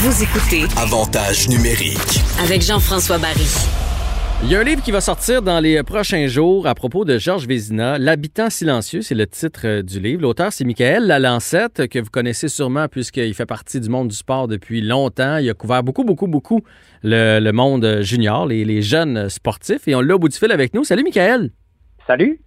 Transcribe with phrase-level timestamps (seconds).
[0.00, 2.20] Vous écoutez Avantage numérique.
[2.44, 3.46] avec Jean-François Barry.
[4.44, 7.18] Il y a un livre qui va sortir dans les prochains jours à propos de
[7.18, 7.98] Georges Vézina.
[7.98, 10.22] L'habitant silencieux, c'est le titre euh, du livre.
[10.22, 14.46] L'auteur, c'est Michael Lalancette, que vous connaissez sûrement puisqu'il fait partie du monde du sport
[14.46, 15.38] depuis longtemps.
[15.38, 16.60] Il a couvert beaucoup, beaucoup, beaucoup
[17.02, 19.88] le, le monde junior, les, les jeunes sportifs.
[19.88, 20.84] Et on l'a au bout du fil avec nous.
[20.84, 21.50] Salut, Michael.
[22.06, 22.40] Salut.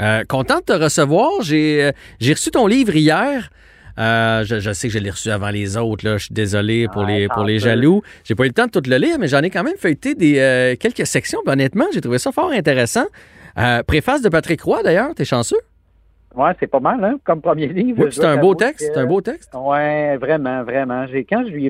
[0.00, 1.30] Euh, content de te recevoir.
[1.42, 3.50] J'ai euh, j'ai reçu ton livre hier.
[3.98, 6.04] Euh, je, je sais que je l'ai reçu avant les autres.
[6.06, 6.16] Là.
[6.18, 8.02] Je suis désolé pour Ouais, les, pour les jaloux.
[8.24, 10.14] J'ai pas eu le temps de tout le lire, mais j'en ai quand même feuilleté
[10.14, 11.40] des, euh, quelques sections.
[11.44, 13.06] Puis honnêtement, j'ai trouvé ça fort intéressant.
[13.58, 15.14] Euh, préface de Patrick Roy, d'ailleurs.
[15.14, 15.56] T'es chanceux?
[16.34, 18.04] Ouais, c'est pas mal, hein, comme premier livre.
[18.04, 18.90] Oui, c'est un beau texte.
[18.92, 19.50] C'est un beau texte.
[19.54, 21.06] Ouais, vraiment, vraiment.
[21.06, 21.66] J'ai quand je lui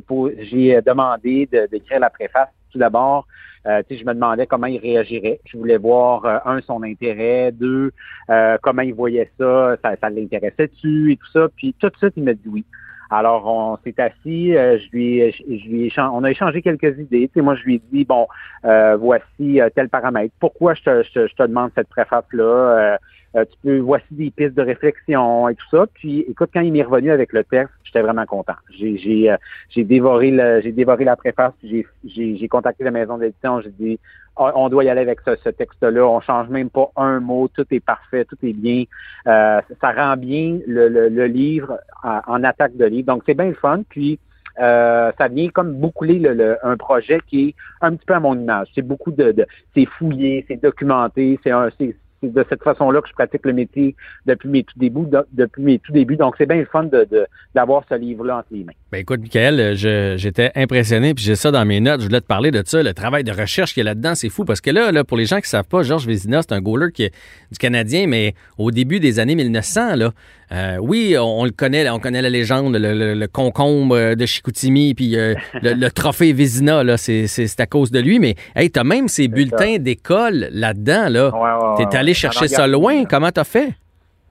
[0.70, 3.28] ai demandé de- d'écrire la préface, tout d'abord,
[3.66, 5.40] euh, je me demandais comment il réagirait.
[5.44, 7.92] Je voulais voir euh, un son intérêt, deux
[8.30, 11.48] euh, comment il voyait ça, ça, ça l'intéressait-tu et tout ça.
[11.56, 12.64] Puis tout de suite, il m'a dit oui.
[13.10, 17.28] Alors, on s'est assis, euh, je lui, je, on a échangé quelques idées.
[17.28, 18.26] Tu sais, moi, je lui ai dit, bon,
[18.64, 20.34] euh, voici euh, tel paramètre.
[20.40, 22.44] Pourquoi je te, je, je te demande cette préface-là?
[22.44, 22.96] Euh,
[23.36, 25.86] euh, tu peux, voici des pistes de réflexion et tout ça.
[25.92, 28.54] Puis, écoute, quand il m'est revenu avec le texte, j'étais vraiment content.
[28.70, 29.36] J'ai, j'ai, euh,
[29.76, 31.52] dévoré le, j'ai dévoré la préface.
[31.62, 33.60] J'ai, j'ai, contacté la maison d'édition.
[33.60, 34.00] J'ai dit,
[34.36, 36.06] on doit y aller avec ce, ce texte-là.
[36.06, 37.48] On change même pas un mot.
[37.48, 38.24] Tout est parfait.
[38.24, 38.84] Tout est bien.
[39.26, 43.06] Euh, ça rend bien le, le, le livre en, en attaque de livre.
[43.06, 43.82] Donc, c'est bien le fun.
[43.88, 44.18] Puis,
[44.58, 48.20] euh, ça vient comme boucler le, le- un projet qui est un petit peu à
[48.20, 48.68] mon image.
[48.74, 53.00] C'est beaucoup de, de c'est fouillé, c'est documenté, c'est un, c'est, c'est de cette façon-là
[53.02, 53.94] que je pratique le métier
[54.26, 55.92] depuis mes tout débuts, de- depuis mes tout.
[56.16, 57.06] Donc, c'est bien le fun de,
[57.54, 58.72] d'avoir ce livre-là entre les mains.
[58.92, 62.00] Ben écoute, Michael, j'étais impressionné, puis j'ai ça dans mes notes.
[62.00, 64.28] Je voulais te parler de ça, le travail de recherche qu'il y a là-dedans, c'est
[64.28, 64.44] fou.
[64.44, 66.92] Parce que là, là, pour les gens qui savent pas, Georges Vézina, c'est un goaler
[66.92, 67.12] qui est
[67.52, 70.12] du Canadien, mais au début des années 1900, là,
[70.52, 74.14] euh, oui, on, on le connaît, on connaît la légende, le, le- le concombre euh,
[74.14, 77.26] de Chicoutimi, puis euh, le, le trophée Vézina, là, c'est,
[77.58, 78.18] à cause de lui.
[78.20, 81.28] Mais hey, t'as même ces bulletins d'école là-dedans, là.
[81.34, 83.04] Ouais, ouais, T'es allé chercher ça loin.
[83.04, 83.74] Comment t'as fait?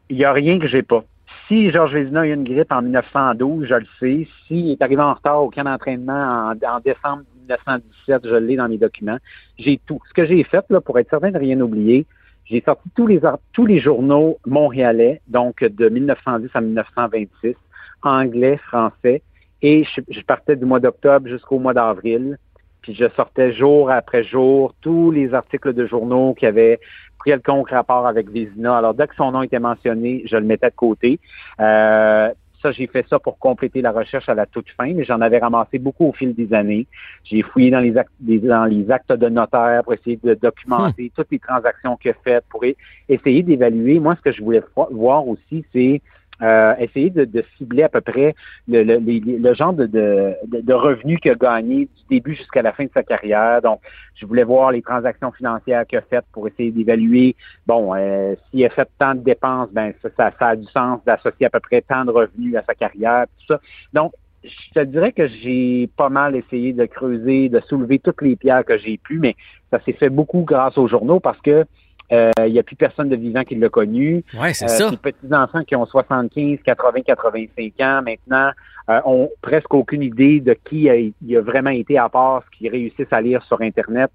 [0.10, 1.04] Il n'y a rien que j'ai pas.
[1.48, 4.28] Si Georges Vézina a eu une grippe en 1912, je le sais.
[4.48, 8.68] S'il est arrivé en retard au camp d'entraînement en, en décembre 1917, je l'ai dans
[8.68, 9.18] mes documents.
[9.60, 10.00] J'ai tout.
[10.10, 12.06] Ce que j'ai fait, là, pour être certain de rien oublier,
[12.46, 13.22] j'ai sorti tous les,
[13.54, 17.56] tous les journaux montréalais, donc de 1910 à 1926,
[18.04, 19.22] anglais, français,
[19.62, 22.38] et je, je partais du mois d'octobre jusqu'au mois d'avril.
[22.82, 26.80] Puis je sortais jour après jour tous les articles de journaux qui avaient
[27.26, 28.78] quelconque rapport avec Vézina.
[28.78, 31.20] Alors, dès que son nom était mentionné, je le mettais de côté.
[31.60, 32.30] Euh,
[32.66, 35.38] ça, j'ai fait ça pour compléter la recherche à la toute fin, mais j'en avais
[35.38, 36.88] ramassé beaucoup au fil des années.
[37.24, 41.28] J'ai fouillé dans les actes, dans les actes de notaire pour essayer de documenter toutes
[41.32, 42.64] les transactions qu'il a faites, pour
[43.08, 44.00] essayer d'évaluer.
[44.00, 46.02] Moi, ce que je voulais voir aussi, c'est
[46.42, 48.36] euh, essayer de, de cibler à peu près
[48.68, 52.62] le, le, les- le genre de, de, de, revenus qu'il a gagné du début jusqu'à
[52.62, 53.62] la fin de sa carrière.
[53.62, 53.80] Donc,
[54.16, 57.36] je voulais voir les transactions financières qu'il a faites pour essayer d'évaluer,
[57.68, 61.00] bon, euh, s'il a fait tant de dépenses, ben ça, ça, ça a du sens
[61.06, 63.62] d'associer à peu près tant de revenus à sa carrière, tout ça.
[63.94, 64.14] Donc,
[64.44, 68.64] je te dirais que j'ai pas mal essayé de creuser, de soulever toutes les pierres
[68.64, 69.36] que j'ai pu, mais
[69.72, 71.66] ça s'est fait beaucoup grâce aux journaux parce que
[72.12, 74.24] il n'y a plus personne de vivant qui l'a connu.
[74.40, 74.90] Ouais, c'est Euh, ça.
[74.92, 78.52] Les petits-enfants qui ont 75, 80, 85 ans maintenant
[78.90, 82.58] euh, ont presque aucune idée de qui a, il a vraiment été à part ce
[82.58, 84.12] qu'ils réussissent à lire sur Internet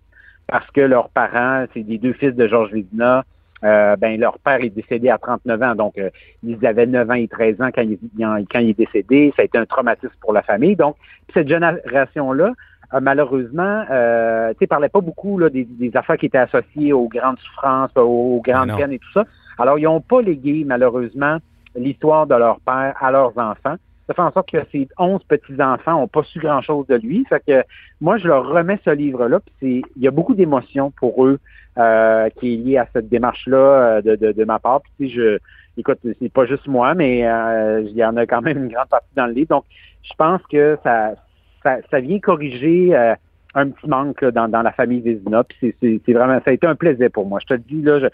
[0.46, 3.24] parce que leurs parents, c'est des deux fils de Georges Vézina,
[3.62, 6.08] euh, ben leur père est décédé à 39 ans, donc euh,
[6.42, 9.32] ils avaient 9 ans et 13 ans quand il, quand il est décédé.
[9.36, 10.76] Ça a été un traumatisme pour la famille.
[10.76, 10.96] Donc,
[11.34, 12.52] cette génération-là, euh,
[13.00, 17.08] malheureusement, euh, tu sais, parlait pas beaucoup là, des, des affaires qui étaient associées aux
[17.08, 19.24] grandes souffrances, aux, grandes peines et tout ça.
[19.58, 21.38] Alors, ils n'ont pas légué, malheureusement,
[21.76, 23.76] l'histoire de leur père à leurs enfants.
[24.08, 27.24] Ça fait en sorte que ces 11 petits-enfants n'ont pas su grand-chose de lui.
[27.28, 27.62] Fait que
[28.00, 29.38] moi, je leur remets ce livre-là.
[29.62, 31.38] Il y a beaucoup d'émotions pour eux
[31.78, 34.80] euh, qui est liée à cette démarche-là euh, de, de, de ma part.
[34.98, 35.38] Puis je,
[35.76, 38.88] écoute, c'est pas juste moi, mais euh, il y en a quand même une grande
[38.88, 39.48] partie dans le livre.
[39.50, 39.64] Donc,
[40.02, 41.14] je pense que ça,
[41.62, 43.14] ça, vient corriger euh,
[43.54, 45.44] un petit manque dans, la famille Vézina.
[45.44, 47.40] Puis c'est, vraiment, ça a été un plaisir pour moi.
[47.40, 48.06] Je te le dis là, je,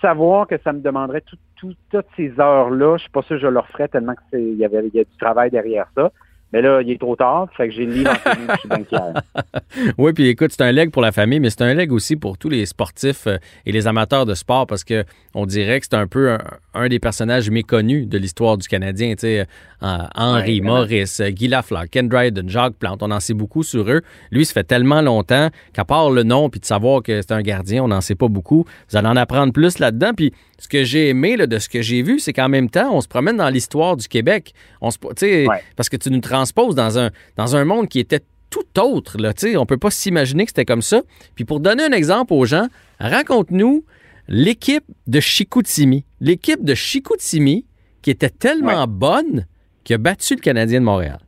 [0.00, 3.42] savoir que ça me demanderait tout, tout- toutes ces heures-là, je suis pas sûr que
[3.42, 6.12] je le referais tellement que c'est, il y avait, y a du travail derrière ça.
[6.52, 8.10] Mais là, il est trop tard, fait que j'ai le livre
[8.70, 8.88] en suis.
[9.98, 12.38] Oui, puis écoute, c'est un leg pour la famille, mais c'est un leg aussi pour
[12.38, 15.04] tous les sportifs euh, et les amateurs de sport parce que
[15.34, 16.38] on dirait que c'est un peu un,
[16.74, 19.14] un des personnages méconnus de l'histoire du Canadien.
[19.16, 19.44] Tu euh,
[19.82, 20.66] Henri, Ouais.
[20.66, 24.02] Maurice, euh, Guy Lafleur, Ken Dryden, Jacques Plante, on en sait beaucoup sur eux.
[24.30, 27.42] Lui, ça fait tellement longtemps qu'à part le nom puis de savoir que c'est un
[27.42, 28.64] gardien, on n'en sait pas beaucoup.
[28.88, 30.12] Vous allez en apprendre plus là-dedans.
[30.16, 32.94] Puis ce que j'ai aimé là, de ce que j'ai vu, c'est qu'en même temps,
[32.94, 34.54] on se promène dans l'histoire du Québec.
[34.80, 35.62] On se, ouais.
[35.76, 38.20] Parce que tu nous transposes dans un, dans un monde qui était
[38.50, 39.18] tout autre.
[39.18, 41.02] Là, on ne peut pas s'imaginer que c'était comme ça.
[41.34, 42.68] Puis pour donner un exemple aux gens,
[43.00, 43.84] raconte-nous
[44.28, 46.04] l'équipe de Chicoutimi.
[46.20, 47.66] L'équipe de Chicoutimi
[48.02, 49.46] qui était tellement bonne
[49.84, 51.18] qui a battu le Canadien de Montréal.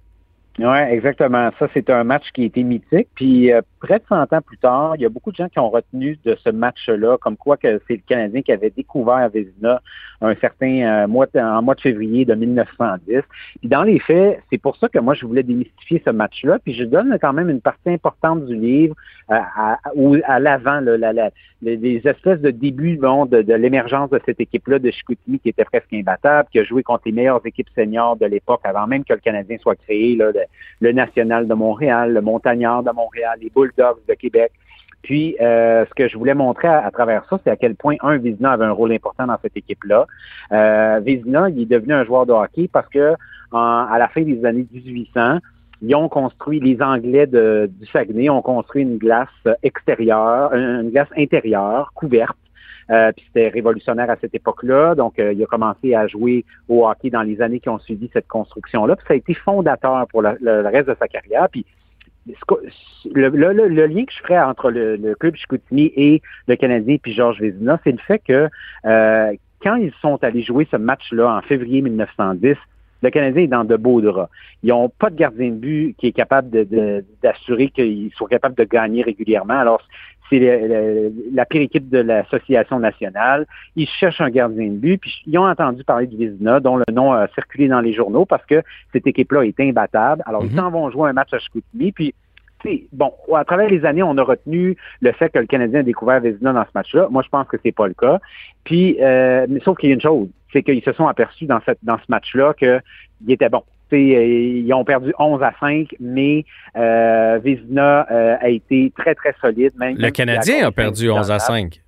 [0.59, 1.51] Oui, exactement.
[1.61, 3.09] Ça, c'est un match qui a été mythique.
[3.15, 5.61] Puis euh, près de 100 ans plus tard, il y a beaucoup de gens qui
[5.61, 9.81] ont retenu de ce match-là, comme quoi que c'est le Canadien qui avait découvert Vézina
[10.21, 13.21] un certain euh, mois en mois de février de 1910.
[13.61, 16.59] Puis dans les faits, c'est pour ça que moi je voulais démystifier ce match-là.
[16.59, 18.97] Puis je donne quand même une partie importante du livre
[19.31, 19.79] euh, à,
[20.25, 21.31] à, l'avant, la,
[21.63, 25.65] les espèces de début bon, de, de l'émergence de cette équipe-là de Chicoutimi qui était
[25.65, 29.13] presque imbattable, qui a joué contre les meilleures équipes seniors de l'époque avant même que
[29.13, 30.33] le Canadien soit créé, là,
[30.81, 34.53] le National de Montréal, le Montagnard de Montréal, les Bulldogs de Québec.
[35.03, 38.17] Puis, euh, ce que je voulais montrer à, travers ça, c'est à quel point, un,
[38.17, 40.07] Vizina avait un rôle important dans cette équipe-là.
[40.53, 43.15] Euh, Vizina, il est devenu un joueur de hockey parce que
[43.53, 45.39] à la fin des années 1800,
[45.81, 49.29] ils ont construit, les Anglais de, du Saguenay ont construit une glace
[49.63, 52.37] extérieure, une glace intérieure, couverte,
[52.91, 54.95] euh, puis c'était révolutionnaire à cette époque-là.
[54.95, 58.11] Donc, euh, il a commencé à jouer au hockey dans les années qui ont suivi
[58.13, 58.97] cette construction-là.
[58.97, 61.49] Puis ça a été fondateur pour le, reste de sa carrière.
[61.51, 61.67] Puis
[63.15, 67.41] le, le, lien que je ferais entre le, club Chicoutimi et le Canadien puis Georges
[67.41, 68.49] Vézina, c'est le fait que
[68.85, 69.33] euh,
[69.63, 72.57] quand ils sont allés jouer ce match-là en février 1910,
[73.03, 74.31] le Canadien est dans de beaux draps.
[74.63, 76.51] Ils n'ont pas de gardien de but qui est capable
[77.23, 79.59] d'assurer de, qu'ils soient capables de gagner régulièrement.
[79.59, 79.83] Alors,
[80.31, 83.47] c'est la pire équipe de l'association nationale.
[83.77, 86.85] Ils cherchent un gardien de but, puis ils ont entendu parler du Vizina, dont le
[86.93, 88.63] nom a circulé dans les journaux parce que
[88.93, 90.23] cette équipe-là est imbattable.
[90.27, 90.59] Alors, ils mhm.
[90.59, 92.15] s'en vont jouer un match à Chicoutimi, puis
[92.93, 96.21] bon, à travers les années, on a retenu le fait que le Canadien a découvert
[96.21, 97.09] Vézina dans ce match-là.
[97.11, 98.19] Moi, je pense que c'est pas le cas.
[98.65, 101.61] Puis, euh, mais sauf qu'il y a une chose, c'est qu'ils se sont aperçus dans,
[101.65, 102.81] cette, dans ce match-là qu'il
[103.29, 103.63] était bon.
[103.93, 106.45] Euh, ils ont perdu 11 à 5, mais
[106.77, 109.73] euh, Vézina euh, a été très, très solide.
[109.79, 111.81] Même le Canadien a perdu 11 à 5.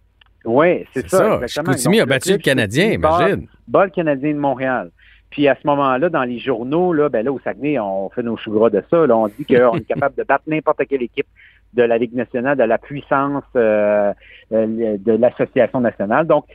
[0.46, 1.40] Oui, c'est ça.
[1.40, 1.46] ça.
[1.46, 3.46] Chicoutimi a battu le Canadien, imagine.
[3.72, 4.90] Le Canadien de Montréal.
[5.30, 8.36] Puis à ce moment-là, dans les journaux, là, ben là, au Saguenay, on fait nos
[8.36, 9.06] choux gras de ça.
[9.06, 11.28] Là, on dit qu'on est capable de battre n'importe quelle équipe
[11.74, 14.12] de la Ligue nationale, de la puissance euh,
[14.50, 16.26] de l'association nationale.
[16.26, 16.46] Donc,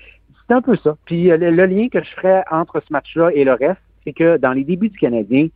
[0.48, 0.96] c'est un peu ça.
[1.06, 4.52] Puis le, lien que je ferais entre ce match-là et le reste, c'est que dans
[4.52, 5.48] les débuts du Canadien,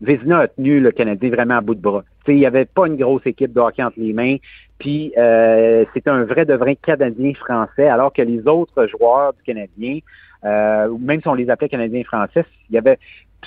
[0.00, 2.04] Vézina a tenu le Canadien vraiment à bout de bras.
[2.28, 4.36] il n'y avait pas une grosse équipe de hockey entre les mains.
[4.78, 9.42] Puis euh, c'était un vrai de vrai Canadien français, alors que les autres joueurs du
[9.42, 9.98] Canadien,
[10.44, 12.98] euh, même si on les appelait Canadiens français, il y avait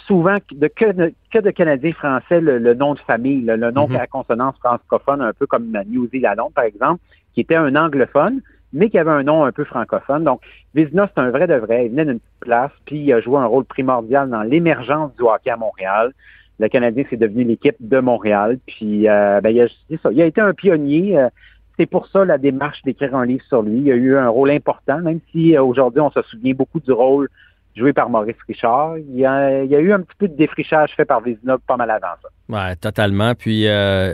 [0.06, 4.00] souvent de, que, de, que de Canadiens français le, nom de famille, le, nom mm-hmm.
[4.00, 7.02] à consonance francophone, un peu comme New Zealand, par exemple,
[7.34, 8.42] qui était un anglophone,
[8.74, 10.24] mais qui avait un nom un peu francophone.
[10.24, 10.42] Donc,
[10.76, 11.86] Vizina, c'est un vrai de vrai.
[11.86, 15.24] Il venait d'une petite place, puis il a joué un rôle primordial dans l'émergence du
[15.24, 16.14] hockey à Montréal.
[16.60, 18.58] Le Canadien, c'est devenu l'équipe de Montréal.
[18.66, 19.68] Puis, euh, ben, il, a,
[20.02, 20.12] ça.
[20.12, 21.18] il a été un pionnier.
[21.18, 21.30] Euh,
[21.78, 23.82] c'est pour ça la démarche d'écrire un livre sur lui.
[23.82, 26.92] Il a eu un rôle important, même si euh, aujourd'hui, on se souvient beaucoup du
[26.92, 27.30] rôle
[27.76, 28.98] joué par Maurice Richard.
[28.98, 31.58] Il y, a, il y a, eu un petit peu de défrichage fait par Vizina
[31.60, 32.30] pas mal avant ça.
[32.50, 33.36] Oui, totalement.
[33.36, 33.66] Puis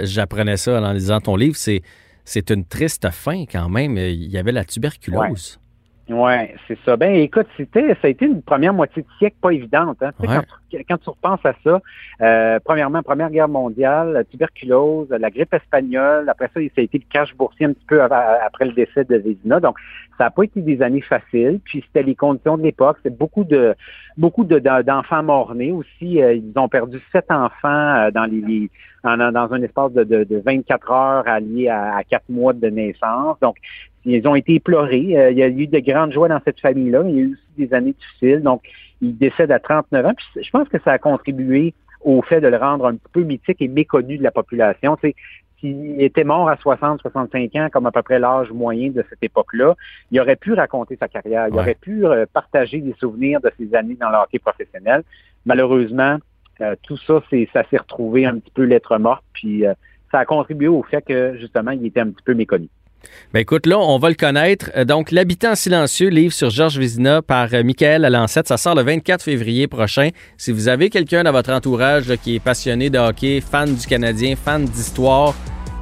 [0.03, 1.55] j'apprenais ça en lisant ton livre.
[1.55, 1.81] C'est
[2.25, 3.97] c'est une triste fin quand même.
[3.97, 5.59] Il y avait la tuberculose.
[6.09, 6.33] Oui,
[6.67, 6.97] c'est ça.
[6.97, 10.03] Ben écoute, c'était ça a été une première moitié de siècle pas évidente.
[10.03, 10.11] Hein?
[10.89, 11.81] Quand, tu, repenses à ça,
[12.21, 16.97] euh, premièrement, Première Guerre mondiale, la tuberculose, la grippe espagnole, après ça, ça a été
[16.97, 19.61] le cash boursier un petit peu après le décès de Vézina.
[19.61, 19.77] Donc,
[20.17, 21.61] ça n'a pas été des années faciles.
[21.63, 22.97] Puis c'était les conditions de l'époque.
[23.03, 23.73] C'est beaucoup de
[24.17, 26.21] beaucoup d'enfants morts-nés aussi.
[26.21, 28.69] Euh, ils ont perdu sept enfants euh, dans les,
[29.03, 33.37] dans un espace de, de, 24 heures alliés à, à quatre mois de naissance.
[33.41, 33.55] Donc,
[34.05, 35.17] ils ont été éplorés.
[35.17, 37.03] Euh, il y a eu de grandes joies dans cette famille-là.
[37.07, 38.41] Il y a eu aussi des années difficiles.
[38.41, 38.61] Donc,
[39.01, 40.13] il décède à 39 ans.
[40.15, 43.23] Puis, je pense que ça a contribué au fait de le rendre un petit peu
[43.23, 44.97] mythique et méconnu de la population.
[44.97, 45.15] Tu
[45.59, 49.23] s'il était mort à 60, 65 ans, comme à peu près l'âge moyen de cette
[49.23, 49.75] époque-là,
[50.11, 51.47] il aurait pu raconter sa carrière.
[51.47, 55.03] Il aurait pu euh, partager des souvenirs de ses années dans le hockey professionnel.
[55.45, 56.17] Malheureusement,
[56.59, 59.23] euh, tout ça, c'est, ça s'est retrouvé un petit peu lettre morte.
[59.31, 59.63] Puis,
[60.11, 62.67] ça a contribué au fait que, justement, il était un petit peu méconnu.
[63.33, 64.69] Ben écoute, là, on va le connaître.
[64.75, 68.47] Euh, donc, L'habitant silencieux, livre sur Georges Vézina par euh, Michael Alancette.
[68.47, 70.09] Ça sort le 24 février prochain.
[70.37, 74.35] Si vous avez quelqu'un dans votre entourage qui est passionné de hockey, fan du Canadien,
[74.35, 75.33] fan d'histoire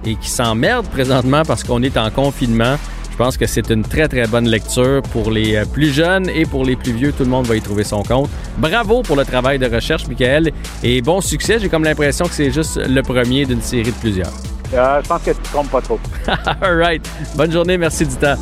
[0.05, 2.77] et qui s'emmerde présentement parce qu'on est en confinement,
[3.11, 6.45] je pense que c'est une très, très bonne lecture pour les euh, plus jeunes et
[6.45, 7.11] pour les plus vieux.
[7.11, 8.29] Tout le monde va y trouver son compte.
[8.57, 10.51] Bravo pour le travail de recherche, Michael,
[10.83, 11.59] et bon succès.
[11.59, 14.50] J'ai comme l'impression que c'est juste le premier d'une série de plusieurs.
[14.73, 15.99] Euh, je pense que tu ne te trompes pas trop.
[16.61, 17.07] All right.
[17.35, 17.77] Bonne journée.
[17.77, 18.35] Merci du temps.